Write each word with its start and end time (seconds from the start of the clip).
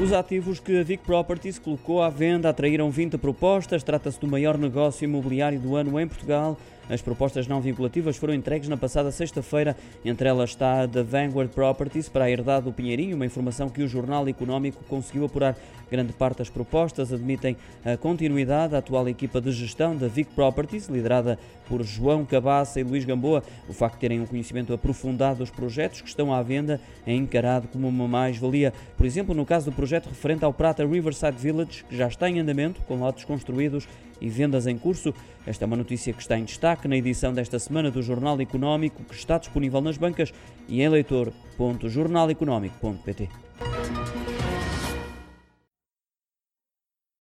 Os 0.00 0.12
ativos 0.12 0.60
que 0.60 0.78
a 0.78 0.84
Vic 0.84 1.02
Properties 1.02 1.58
colocou 1.58 2.00
à 2.00 2.08
venda 2.08 2.48
atraíram 2.48 2.88
20 2.88 3.18
propostas. 3.18 3.82
Trata-se 3.82 4.20
do 4.20 4.28
maior 4.28 4.56
negócio 4.56 5.04
imobiliário 5.04 5.58
do 5.58 5.74
ano 5.74 5.98
em 5.98 6.06
Portugal. 6.06 6.56
As 6.88 7.02
propostas 7.02 7.46
não 7.46 7.60
vinculativas 7.60 8.16
foram 8.16 8.32
entregues 8.32 8.68
na 8.68 8.76
passada 8.76 9.10
sexta-feira. 9.10 9.76
Entre 10.04 10.28
elas 10.28 10.50
está 10.50 10.82
a 10.82 10.86
da 10.86 11.02
Vanguard 11.02 11.50
Properties 11.50 12.08
para 12.08 12.24
a 12.24 12.30
herdade 12.30 12.64
do 12.64 12.72
Pinheirinho, 12.72 13.16
uma 13.16 13.26
informação 13.26 13.68
que 13.68 13.82
o 13.82 13.88
Jornal 13.88 14.26
Económico 14.26 14.82
conseguiu 14.84 15.26
apurar. 15.26 15.54
Grande 15.90 16.12
parte 16.12 16.38
das 16.38 16.50
propostas 16.50 17.12
admitem 17.12 17.56
a 17.84 17.96
continuidade 17.96 18.72
da 18.72 18.78
atual 18.78 19.08
equipa 19.08 19.40
de 19.40 19.52
gestão 19.52 19.96
da 19.96 20.06
Vic 20.06 20.32
Properties, 20.34 20.86
liderada 20.86 21.38
por 21.66 21.82
João 21.82 22.24
Cabaça 22.24 22.80
e 22.80 22.82
Luís 22.82 23.04
Gamboa. 23.04 23.42
O 23.68 23.72
facto 23.72 23.94
de 23.94 24.00
terem 24.00 24.20
um 24.20 24.26
conhecimento 24.26 24.72
aprofundado 24.72 25.38
dos 25.38 25.50
projetos 25.50 26.00
que 26.00 26.08
estão 26.08 26.32
à 26.32 26.42
venda 26.42 26.80
é 27.06 27.14
encarado 27.14 27.68
como 27.68 27.88
uma 27.88 28.08
mais-valia. 28.08 28.72
Por 28.96 29.04
exemplo, 29.04 29.34
no 29.34 29.44
caso 29.44 29.70
do 29.70 29.74
projeto 29.74 29.87
referente 29.90 30.44
ao 30.44 30.52
Prata 30.52 30.86
Riverside 30.86 31.38
Village, 31.38 31.82
que 31.84 31.96
já 31.96 32.06
está 32.06 32.28
em 32.28 32.40
andamento, 32.40 32.82
com 32.82 32.96
lotes 32.96 33.24
construídos 33.24 33.88
e 34.20 34.28
vendas 34.28 34.66
em 34.66 34.76
curso. 34.76 35.14
Esta 35.46 35.64
é 35.64 35.66
uma 35.66 35.76
notícia 35.76 36.12
que 36.12 36.20
está 36.20 36.38
em 36.38 36.44
destaque 36.44 36.86
na 36.86 36.96
edição 36.96 37.32
desta 37.32 37.58
semana 37.58 37.90
do 37.90 38.02
Jornal 38.02 38.38
Económico, 38.40 39.02
que 39.04 39.14
está 39.14 39.38
disponível 39.38 39.80
nas 39.80 39.96
bancas 39.96 40.34
e 40.68 40.82
em 40.82 40.88
leitor.jornaleconómico.pt. 40.88 43.30